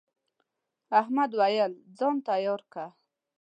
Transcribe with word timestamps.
احمد 0.99 1.31
وويل: 1.39 1.73
ځان 1.97 2.15
تیار 2.27 2.61
که. 2.71 2.85